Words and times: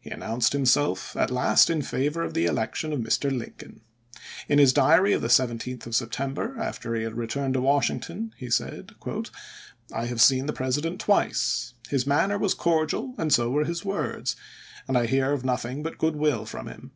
He 0.00 0.08
announced 0.08 0.54
himself 0.54 1.14
at 1.18 1.30
last 1.30 1.68
in 1.68 1.82
favor 1.82 2.22
of 2.22 2.32
the 2.32 2.46
election 2.46 2.94
of 2.94 3.00
Mr. 3.00 3.30
Lincoln. 3.30 3.82
In 4.48 4.58
his 4.58 4.72
diary 4.72 5.12
of 5.12 5.20
the 5.20 5.28
17th 5.28 5.84
of 5.84 5.94
Sep 5.94 6.06
1864. 6.08 6.08
tember, 6.16 6.58
after 6.58 6.94
he 6.94 7.02
had 7.02 7.14
returned 7.18 7.52
to 7.52 7.60
Washington, 7.60 8.32
he 8.38 8.48
said: 8.48 8.92
"I 9.94 10.06
have 10.06 10.22
seen 10.22 10.46
the 10.46 10.54
President 10.54 10.98
twice... 10.98 11.74
His 11.90 12.06
manner 12.06 12.38
was 12.38 12.54
cordial 12.54 13.14
and 13.18 13.30
so 13.30 13.50
were 13.50 13.66
his 13.66 13.84
words; 13.84 14.34
and 14.88 14.96
I 14.96 15.04
hear 15.04 15.32
of 15.32 15.44
nothing 15.44 15.82
but 15.82 15.98
good 15.98 16.16
will 16.16 16.46
from 16.46 16.68
him. 16.68 16.92